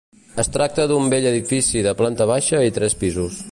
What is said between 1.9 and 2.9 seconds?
planta baixa i